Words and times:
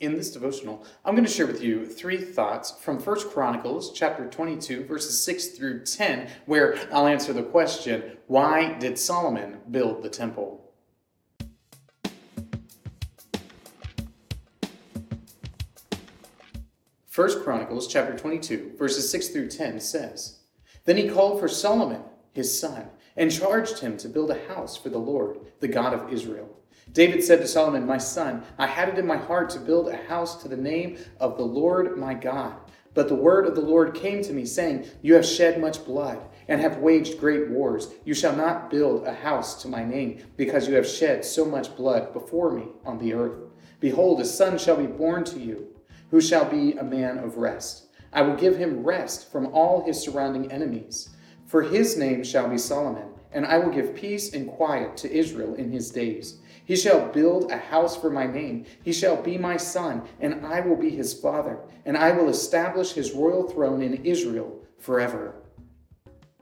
In 0.00 0.16
this 0.16 0.32
devotional, 0.32 0.84
I'm 1.04 1.14
going 1.14 1.24
to 1.24 1.30
share 1.30 1.46
with 1.46 1.62
you 1.62 1.86
three 1.86 2.16
thoughts 2.16 2.72
from 2.80 2.98
1 2.98 3.30
Chronicles 3.30 3.92
chapter 3.92 4.28
22 4.28 4.86
verses 4.86 5.22
6 5.22 5.48
through 5.48 5.84
10 5.84 6.28
where 6.46 6.76
I'll 6.92 7.06
answer 7.06 7.32
the 7.32 7.44
question, 7.44 8.16
why 8.26 8.72
did 8.72 8.98
Solomon 8.98 9.58
build 9.70 10.02
the 10.02 10.08
temple? 10.08 10.72
First 17.06 17.44
Chronicles 17.44 17.86
chapter 17.86 18.18
22 18.18 18.72
verses 18.76 19.08
6 19.08 19.28
through 19.28 19.48
10 19.48 19.78
says, 19.78 20.40
Then 20.86 20.96
he 20.96 21.08
called 21.08 21.38
for 21.38 21.46
Solomon, 21.46 22.02
his 22.32 22.58
son, 22.58 22.88
and 23.16 23.30
charged 23.30 23.78
him 23.78 23.96
to 23.98 24.08
build 24.08 24.32
a 24.32 24.48
house 24.48 24.76
for 24.76 24.88
the 24.88 24.98
Lord, 24.98 25.38
the 25.60 25.68
God 25.68 25.94
of 25.94 26.12
Israel. 26.12 26.48
David 26.92 27.22
said 27.22 27.40
to 27.40 27.48
Solomon, 27.48 27.86
My 27.86 27.98
son, 27.98 28.44
I 28.58 28.66
had 28.66 28.88
it 28.88 28.98
in 28.98 29.06
my 29.06 29.16
heart 29.16 29.50
to 29.50 29.60
build 29.60 29.88
a 29.88 29.96
house 29.96 30.42
to 30.42 30.48
the 30.48 30.56
name 30.56 30.98
of 31.18 31.36
the 31.36 31.44
Lord 31.44 31.96
my 31.98 32.14
God. 32.14 32.56
But 32.94 33.08
the 33.08 33.14
word 33.14 33.46
of 33.46 33.56
the 33.56 33.60
Lord 33.60 33.94
came 33.94 34.22
to 34.22 34.32
me, 34.32 34.44
saying, 34.44 34.86
You 35.02 35.14
have 35.14 35.26
shed 35.26 35.60
much 35.60 35.84
blood 35.84 36.20
and 36.46 36.60
have 36.60 36.78
waged 36.78 37.18
great 37.18 37.48
wars. 37.48 37.92
You 38.04 38.14
shall 38.14 38.36
not 38.36 38.70
build 38.70 39.04
a 39.04 39.12
house 39.12 39.60
to 39.62 39.68
my 39.68 39.84
name, 39.84 40.24
because 40.36 40.68
you 40.68 40.74
have 40.74 40.86
shed 40.86 41.24
so 41.24 41.44
much 41.44 41.76
blood 41.76 42.12
before 42.12 42.52
me 42.52 42.68
on 42.84 42.98
the 42.98 43.14
earth. 43.14 43.38
Behold, 43.80 44.20
a 44.20 44.24
son 44.24 44.58
shall 44.58 44.76
be 44.76 44.86
born 44.86 45.24
to 45.24 45.40
you 45.40 45.68
who 46.10 46.20
shall 46.20 46.44
be 46.44 46.74
a 46.74 46.84
man 46.84 47.18
of 47.18 47.38
rest. 47.38 47.88
I 48.12 48.22
will 48.22 48.36
give 48.36 48.56
him 48.56 48.84
rest 48.84 49.32
from 49.32 49.48
all 49.48 49.84
his 49.84 50.00
surrounding 50.00 50.52
enemies. 50.52 51.08
For 51.46 51.62
his 51.62 51.96
name 51.96 52.22
shall 52.22 52.48
be 52.48 52.58
Solomon, 52.58 53.08
and 53.34 53.44
I 53.44 53.58
will 53.58 53.70
give 53.70 53.94
peace 53.94 54.32
and 54.32 54.48
quiet 54.48 54.96
to 54.98 55.12
Israel 55.12 55.54
in 55.56 55.70
his 55.70 55.90
days. 55.90 56.38
He 56.64 56.76
shall 56.76 57.08
build 57.08 57.50
a 57.50 57.58
house 57.58 57.96
for 57.96 58.08
my 58.08 58.26
name. 58.26 58.64
He 58.82 58.92
shall 58.92 59.20
be 59.20 59.36
my 59.36 59.58
son, 59.58 60.02
and 60.20 60.46
I 60.46 60.60
will 60.60 60.76
be 60.76 60.88
his 60.88 61.12
father, 61.12 61.58
and 61.84 61.98
I 61.98 62.12
will 62.12 62.30
establish 62.30 62.92
his 62.92 63.12
royal 63.12 63.48
throne 63.48 63.82
in 63.82 64.04
Israel 64.04 64.64
forever. 64.78 65.34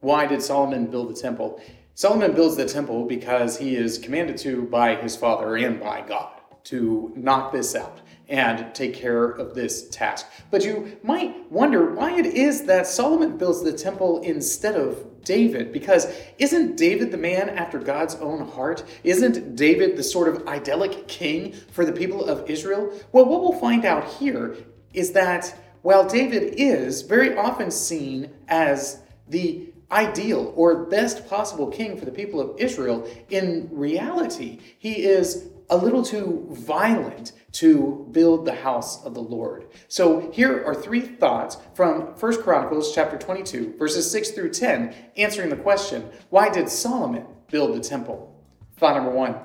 Why 0.00 0.26
did 0.26 0.40
Solomon 0.40 0.86
build 0.86 1.10
the 1.10 1.20
temple? 1.20 1.60
Solomon 1.94 2.32
builds 2.32 2.56
the 2.56 2.66
temple 2.66 3.04
because 3.04 3.58
he 3.58 3.76
is 3.76 3.98
commanded 3.98 4.38
to 4.38 4.62
by 4.62 4.94
his 4.94 5.16
father 5.16 5.56
and 5.56 5.80
by 5.80 6.00
God 6.00 6.35
to 6.66 7.12
knock 7.16 7.52
this 7.52 7.74
out 7.74 8.00
and 8.28 8.74
take 8.74 8.94
care 8.94 9.24
of 9.24 9.54
this 9.54 9.88
task. 9.88 10.26
But 10.50 10.64
you 10.64 10.98
might 11.02 11.50
wonder 11.50 11.94
why 11.94 12.18
it 12.18 12.26
is 12.26 12.64
that 12.64 12.86
Solomon 12.86 13.36
builds 13.36 13.62
the 13.62 13.72
temple 13.72 14.20
instead 14.22 14.74
of 14.74 15.24
David, 15.24 15.72
because 15.72 16.06
isn't 16.38 16.76
David 16.76 17.10
the 17.10 17.18
man 17.18 17.48
after 17.50 17.78
God's 17.78 18.14
own 18.16 18.48
heart? 18.48 18.84
Isn't 19.04 19.56
David 19.56 19.96
the 19.96 20.02
sort 20.02 20.28
of 20.28 20.46
idyllic 20.46 21.08
king 21.08 21.52
for 21.72 21.84
the 21.84 21.92
people 21.92 22.24
of 22.24 22.48
Israel? 22.48 22.92
Well, 23.12 23.26
what 23.26 23.42
we'll 23.42 23.60
find 23.60 23.84
out 23.84 24.04
here 24.04 24.56
is 24.92 25.12
that 25.12 25.58
while 25.82 26.08
David 26.08 26.54
is 26.56 27.02
very 27.02 27.36
often 27.36 27.70
seen 27.70 28.30
as 28.48 29.02
the 29.28 29.72
ideal 29.90 30.52
or 30.56 30.86
best 30.86 31.28
possible 31.28 31.68
king 31.68 31.96
for 31.96 32.04
the 32.04 32.10
people 32.10 32.40
of 32.40 32.58
Israel, 32.58 33.08
in 33.30 33.68
reality, 33.70 34.58
he 34.78 35.04
is 35.04 35.48
a 35.70 35.76
little 35.76 36.02
too 36.02 36.46
violent 36.50 37.32
to 37.52 38.06
build 38.12 38.44
the 38.44 38.54
house 38.54 39.04
of 39.04 39.14
the 39.14 39.22
Lord. 39.22 39.66
So 39.88 40.30
here 40.30 40.64
are 40.64 40.74
three 40.74 41.00
thoughts 41.00 41.56
from 41.74 42.14
1 42.18 42.42
Chronicles 42.42 42.94
chapter 42.94 43.16
22 43.16 43.76
verses 43.78 44.10
6 44.10 44.32
through 44.32 44.50
10 44.50 44.94
answering 45.16 45.50
the 45.50 45.56
question, 45.56 46.08
why 46.30 46.48
did 46.50 46.68
Solomon 46.68 47.26
build 47.50 47.74
the 47.74 47.80
temple? 47.80 48.44
Thought 48.76 48.96
number 48.96 49.10
1, 49.10 49.36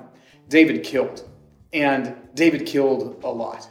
David 0.48 0.84
killed. 0.84 1.28
And 1.72 2.14
David 2.34 2.66
killed 2.66 3.22
a 3.24 3.30
lot. 3.30 3.66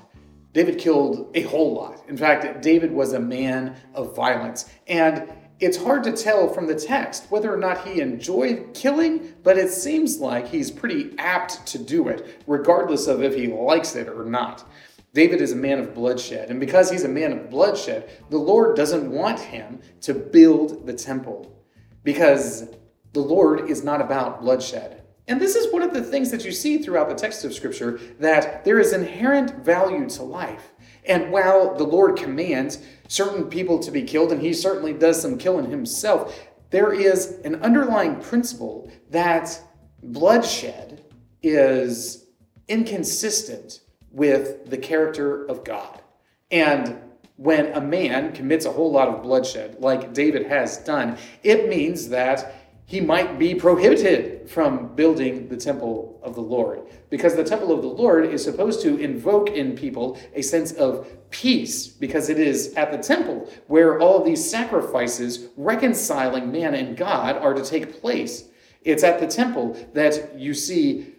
David 0.53 0.79
killed 0.79 1.31
a 1.35 1.43
whole 1.43 1.73
lot. 1.73 2.03
In 2.09 2.17
fact, 2.17 2.61
David 2.61 2.91
was 2.91 3.13
a 3.13 3.19
man 3.19 3.75
of 3.93 4.15
violence. 4.15 4.69
And 4.87 5.31
it's 5.61 5.77
hard 5.77 6.03
to 6.03 6.11
tell 6.11 6.49
from 6.49 6.65
the 6.65 6.75
text 6.75 7.27
whether 7.29 7.53
or 7.53 7.57
not 7.57 7.87
he 7.87 8.01
enjoyed 8.01 8.71
killing, 8.73 9.33
but 9.43 9.59
it 9.59 9.69
seems 9.69 10.19
like 10.19 10.47
he's 10.47 10.71
pretty 10.71 11.13
apt 11.19 11.65
to 11.67 11.77
do 11.77 12.07
it, 12.07 12.41
regardless 12.47 13.05
of 13.05 13.23
if 13.23 13.35
he 13.35 13.47
likes 13.47 13.95
it 13.95 14.09
or 14.09 14.25
not. 14.25 14.67
David 15.13 15.39
is 15.39 15.51
a 15.51 15.55
man 15.55 15.77
of 15.77 15.93
bloodshed, 15.93 16.49
and 16.49 16.59
because 16.59 16.89
he's 16.89 17.03
a 17.03 17.09
man 17.09 17.31
of 17.31 17.49
bloodshed, 17.51 18.09
the 18.31 18.37
Lord 18.37 18.75
doesn't 18.75 19.11
want 19.11 19.39
him 19.39 19.79
to 20.01 20.15
build 20.15 20.87
the 20.87 20.93
temple 20.93 21.55
because 22.03 22.69
the 23.13 23.19
Lord 23.19 23.69
is 23.69 23.83
not 23.83 24.01
about 24.01 24.41
bloodshed. 24.41 25.03
And 25.27 25.39
this 25.39 25.55
is 25.55 25.71
one 25.71 25.83
of 25.83 25.93
the 25.93 26.01
things 26.01 26.31
that 26.31 26.43
you 26.43 26.51
see 26.51 26.79
throughout 26.79 27.07
the 27.07 27.15
text 27.15 27.45
of 27.45 27.53
Scripture 27.53 27.99
that 28.19 28.65
there 28.65 28.79
is 28.79 28.93
inherent 28.93 29.63
value 29.63 30.09
to 30.09 30.23
life. 30.23 30.70
And 31.05 31.31
while 31.31 31.75
the 31.75 31.83
Lord 31.83 32.17
commands 32.17 32.79
certain 33.07 33.45
people 33.45 33.79
to 33.79 33.91
be 33.91 34.03
killed, 34.03 34.31
and 34.31 34.41
he 34.41 34.53
certainly 34.53 34.93
does 34.93 35.21
some 35.21 35.37
killing 35.37 35.69
himself, 35.69 36.39
there 36.69 36.93
is 36.93 37.39
an 37.43 37.55
underlying 37.55 38.19
principle 38.19 38.91
that 39.09 39.61
bloodshed 40.01 41.03
is 41.43 42.25
inconsistent 42.67 43.81
with 44.11 44.69
the 44.69 44.77
character 44.77 45.45
of 45.45 45.63
God. 45.63 46.01
And 46.49 46.97
when 47.37 47.73
a 47.73 47.81
man 47.81 48.33
commits 48.33 48.65
a 48.65 48.71
whole 48.71 48.91
lot 48.91 49.07
of 49.07 49.23
bloodshed, 49.23 49.77
like 49.79 50.13
David 50.13 50.45
has 50.47 50.77
done, 50.77 51.17
it 51.43 51.67
means 51.67 52.09
that 52.09 52.60
he 52.91 52.99
might 52.99 53.39
be 53.39 53.55
prohibited 53.55 54.49
from 54.49 54.93
building 54.95 55.47
the 55.47 55.55
temple 55.55 56.19
of 56.21 56.35
the 56.35 56.41
Lord. 56.41 56.81
Because 57.09 57.37
the 57.37 57.43
temple 57.45 57.71
of 57.71 57.81
the 57.81 57.87
Lord 57.87 58.25
is 58.25 58.43
supposed 58.43 58.81
to 58.81 58.97
invoke 58.97 59.49
in 59.49 59.77
people 59.77 60.19
a 60.35 60.41
sense 60.41 60.73
of 60.73 61.07
peace, 61.29 61.87
because 61.87 62.27
it 62.27 62.37
is 62.37 62.73
at 62.73 62.91
the 62.91 62.97
temple 62.97 63.49
where 63.67 63.97
all 64.01 64.21
these 64.21 64.43
sacrifices 64.43 65.47
reconciling 65.55 66.51
man 66.51 66.73
and 66.73 66.97
God 66.97 67.37
are 67.37 67.53
to 67.53 67.63
take 67.63 68.01
place. 68.01 68.49
It's 68.81 69.05
at 69.05 69.21
the 69.21 69.27
temple 69.27 69.77
that 69.93 70.37
you 70.37 70.53
see 70.53 71.13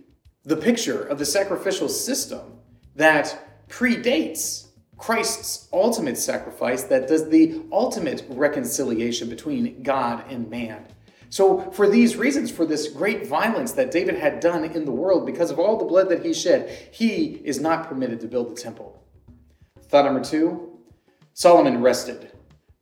the 0.45 0.59
picture 0.59 1.05
of 1.05 1.19
the 1.19 1.25
sacrificial 1.25 1.89
system 1.89 2.59
that 2.97 3.65
predates 3.71 4.67
Christ's 4.99 5.71
ultimate 5.73 6.19
sacrifice, 6.19 6.83
that 6.83 7.09
does 7.09 7.31
the 7.31 7.63
ultimate 7.73 8.27
reconciliation 8.29 9.31
between 9.31 9.83
God 9.83 10.31
and 10.31 10.51
man. 10.51 10.85
So, 11.33 11.71
for 11.71 11.89
these 11.89 12.17
reasons, 12.17 12.51
for 12.51 12.67
this 12.67 12.89
great 12.89 13.27
violence 13.27 13.73
that 13.73 13.91
David 13.91 14.17
had 14.17 14.39
done 14.39 14.65
in 14.65 14.85
the 14.85 14.93
world, 14.93 15.25
because 15.25 15.51
of 15.51 15.59
all 15.59 15.79
the 15.79 15.87
blood 15.87 16.11
that 16.11 16.23
he 16.23 16.35
shed, 16.35 16.91
he 16.93 17.41
is 17.43 17.59
not 17.59 17.89
permitted 17.89 18.21
to 18.21 18.29
build 18.29 18.51
the 18.51 18.61
temple. 18.61 19.03
Thought 19.89 20.05
number 20.05 20.23
two 20.23 20.79
Solomon 21.33 21.81
rested. 21.81 22.33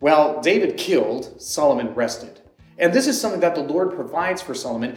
While 0.01 0.41
David 0.41 0.77
killed, 0.77 1.41
Solomon 1.41 1.95
rested. 1.95 2.41
And 2.77 2.93
this 2.93 3.07
is 3.07 3.21
something 3.21 3.39
that 3.39 3.55
the 3.55 3.63
Lord 3.63 3.95
provides 3.95 4.43
for 4.43 4.53
Solomon. 4.53 4.97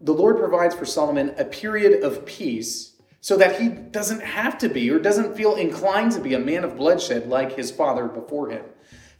The 0.00 0.12
Lord 0.12 0.38
provides 0.38 0.74
for 0.74 0.84
Solomon 0.84 1.32
a 1.38 1.44
period 1.44 2.02
of 2.02 2.26
peace 2.26 2.96
so 3.20 3.36
that 3.36 3.60
he 3.60 3.68
doesn't 3.68 4.22
have 4.22 4.58
to 4.58 4.68
be 4.68 4.90
or 4.90 4.98
doesn't 4.98 5.36
feel 5.36 5.54
inclined 5.54 6.10
to 6.10 6.20
be 6.20 6.34
a 6.34 6.40
man 6.40 6.64
of 6.64 6.76
bloodshed 6.76 7.28
like 7.28 7.54
his 7.54 7.70
father 7.70 8.08
before 8.08 8.50
him. 8.50 8.64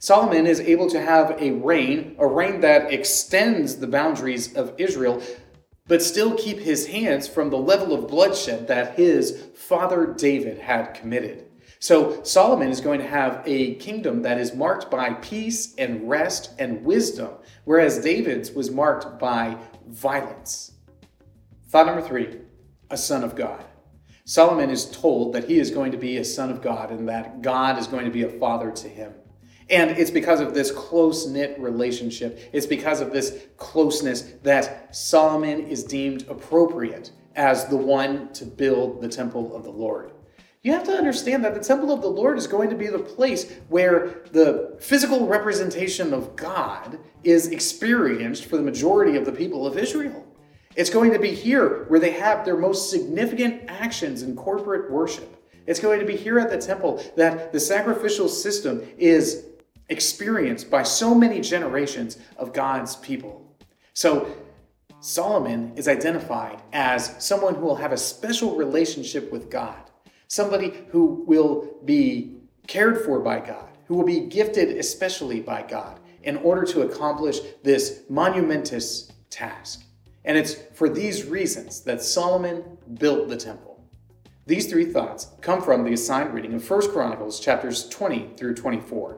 Solomon 0.01 0.47
is 0.47 0.59
able 0.59 0.89
to 0.89 0.99
have 0.99 1.39
a 1.39 1.51
reign, 1.51 2.15
a 2.17 2.25
reign 2.25 2.61
that 2.61 2.91
extends 2.91 3.75
the 3.75 3.85
boundaries 3.85 4.51
of 4.55 4.73
Israel, 4.79 5.21
but 5.85 6.01
still 6.01 6.35
keep 6.35 6.57
his 6.57 6.87
hands 6.87 7.27
from 7.27 7.51
the 7.51 7.57
level 7.57 7.93
of 7.93 8.07
bloodshed 8.07 8.67
that 8.67 8.95
his 8.95 9.49
father 9.53 10.11
David 10.17 10.57
had 10.57 10.95
committed. 10.95 11.45
So 11.77 12.23
Solomon 12.23 12.69
is 12.69 12.81
going 12.81 12.99
to 12.99 13.07
have 13.07 13.43
a 13.45 13.75
kingdom 13.75 14.23
that 14.23 14.39
is 14.39 14.55
marked 14.55 14.89
by 14.89 15.13
peace 15.13 15.75
and 15.75 16.09
rest 16.09 16.49
and 16.57 16.83
wisdom, 16.83 17.33
whereas 17.65 17.99
David's 17.99 18.53
was 18.53 18.71
marked 18.71 19.19
by 19.19 19.55
violence. 19.85 20.71
Thought 21.69 21.85
number 21.85 22.01
three 22.01 22.39
a 22.89 22.97
son 22.97 23.23
of 23.23 23.35
God. 23.35 23.63
Solomon 24.25 24.71
is 24.71 24.89
told 24.89 25.33
that 25.33 25.43
he 25.43 25.59
is 25.59 25.69
going 25.69 25.91
to 25.91 25.97
be 25.97 26.17
a 26.17 26.25
son 26.25 26.49
of 26.49 26.63
God 26.63 26.89
and 26.89 27.07
that 27.07 27.43
God 27.43 27.77
is 27.77 27.85
going 27.85 28.05
to 28.05 28.11
be 28.11 28.23
a 28.23 28.39
father 28.39 28.71
to 28.71 28.89
him. 28.89 29.13
And 29.71 29.91
it's 29.91 30.11
because 30.11 30.41
of 30.41 30.53
this 30.53 30.69
close 30.69 31.25
knit 31.25 31.57
relationship, 31.57 32.49
it's 32.51 32.65
because 32.65 32.99
of 32.99 33.13
this 33.13 33.45
closeness 33.55 34.33
that 34.43 34.93
Solomon 34.93 35.61
is 35.67 35.83
deemed 35.85 36.25
appropriate 36.27 37.11
as 37.35 37.65
the 37.65 37.77
one 37.77 38.31
to 38.33 38.45
build 38.45 39.01
the 39.01 39.07
temple 39.07 39.55
of 39.55 39.63
the 39.63 39.71
Lord. 39.71 40.11
You 40.63 40.73
have 40.73 40.83
to 40.83 40.91
understand 40.91 41.43
that 41.45 41.55
the 41.55 41.63
temple 41.63 41.91
of 41.91 42.01
the 42.01 42.07
Lord 42.07 42.37
is 42.37 42.45
going 42.45 42.69
to 42.69 42.75
be 42.75 42.87
the 42.87 42.99
place 42.99 43.51
where 43.69 44.21
the 44.31 44.77
physical 44.79 45.25
representation 45.25 46.13
of 46.13 46.35
God 46.35 46.99
is 47.23 47.47
experienced 47.47 48.45
for 48.45 48.57
the 48.57 48.63
majority 48.63 49.17
of 49.17 49.25
the 49.25 49.31
people 49.31 49.65
of 49.65 49.77
Israel. 49.77 50.27
It's 50.75 50.89
going 50.89 51.13
to 51.13 51.19
be 51.19 51.31
here 51.33 51.85
where 51.85 51.99
they 51.99 52.11
have 52.11 52.45
their 52.45 52.57
most 52.57 52.91
significant 52.91 53.63
actions 53.69 54.21
in 54.21 54.35
corporate 54.35 54.91
worship. 54.91 55.37
It's 55.65 55.79
going 55.79 55.99
to 55.99 56.05
be 56.05 56.15
here 56.15 56.39
at 56.39 56.49
the 56.49 56.57
temple 56.57 57.03
that 57.15 57.51
the 57.51 57.59
sacrificial 57.59 58.27
system 58.27 58.87
is 58.97 59.45
experienced 59.91 60.71
by 60.71 60.81
so 60.81 61.13
many 61.13 61.41
generations 61.41 62.17
of 62.37 62.53
God's 62.53 62.95
people. 62.95 63.55
So, 63.93 64.35
Solomon 65.01 65.73
is 65.75 65.87
identified 65.87 66.61
as 66.73 67.15
someone 67.23 67.55
who 67.55 67.65
will 67.65 67.75
have 67.75 67.91
a 67.91 67.97
special 67.97 68.55
relationship 68.55 69.31
with 69.31 69.49
God. 69.49 69.83
somebody 70.27 70.71
who 70.91 71.25
will 71.27 71.67
be 71.83 72.37
cared 72.65 73.01
for 73.03 73.19
by 73.19 73.37
God, 73.41 73.67
who 73.87 73.95
will 73.95 74.05
be 74.05 74.21
gifted 74.21 74.77
especially 74.77 75.41
by 75.41 75.61
God 75.61 75.99
in 76.23 76.37
order 76.37 76.63
to 76.71 76.83
accomplish 76.83 77.39
this 77.63 78.03
monumentous 78.09 79.11
task. 79.29 79.83
And 80.23 80.37
it's 80.37 80.53
for 80.73 80.87
these 80.87 81.25
reasons 81.25 81.81
that 81.81 82.01
Solomon 82.01 82.63
built 82.93 83.27
the 83.27 83.35
temple. 83.35 83.83
These 84.45 84.69
three 84.69 84.85
thoughts 84.85 85.27
come 85.41 85.61
from 85.61 85.83
the 85.83 85.91
assigned 85.91 86.33
reading 86.33 86.53
of 86.53 86.69
1 86.69 86.91
Chronicles 86.93 87.41
chapters 87.41 87.89
20 87.89 88.29
through 88.37 88.55
24. 88.55 89.17